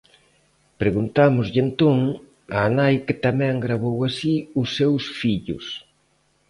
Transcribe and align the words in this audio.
Preguntámoslle, 0.81 1.59
entón, 1.65 1.97
á 2.61 2.63
nai 2.77 2.95
que 3.05 3.15
tamén 3.25 3.61
gravou 3.65 3.97
así 4.09 4.35
os 4.61 4.69
seus 4.77 5.03
fillos. 5.19 5.65